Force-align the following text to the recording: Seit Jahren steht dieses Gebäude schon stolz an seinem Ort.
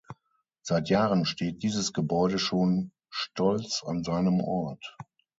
Seit 0.63 0.89
Jahren 0.89 1.25
steht 1.27 1.61
dieses 1.61 1.93
Gebäude 1.93 2.39
schon 2.39 2.91
stolz 3.11 3.83
an 3.85 4.03
seinem 4.03 4.39
Ort. 4.41 4.97